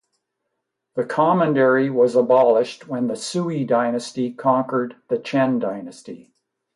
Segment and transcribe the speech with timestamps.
[0.95, 6.33] The commandery was abolished when the Sui dynasty conquered the Chen dynasty.